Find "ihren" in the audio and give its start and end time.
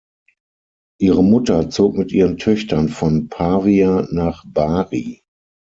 2.11-2.39